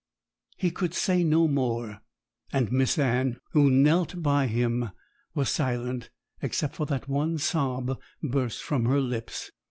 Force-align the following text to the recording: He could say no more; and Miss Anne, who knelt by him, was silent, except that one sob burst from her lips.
He 0.57 0.71
could 0.71 0.95
say 0.95 1.23
no 1.23 1.47
more; 1.47 1.99
and 2.51 2.71
Miss 2.71 2.97
Anne, 2.97 3.37
who 3.51 3.69
knelt 3.69 4.23
by 4.23 4.47
him, 4.47 4.89
was 5.35 5.49
silent, 5.49 6.09
except 6.41 6.79
that 6.87 7.07
one 7.07 7.37
sob 7.37 7.99
burst 8.23 8.63
from 8.63 8.85
her 8.85 8.99
lips. 8.99 9.51